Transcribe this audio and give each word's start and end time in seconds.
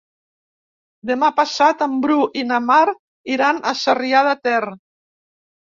Demà 1.09 1.29
passat 1.39 1.83
en 1.87 1.93
Bru 2.07 2.17
i 2.43 2.47
na 2.53 2.59
Mar 2.71 2.83
iran 3.37 3.63
a 3.63 3.77
Sarrià 3.85 4.25
de 4.33 4.35
Ter. 4.43 4.61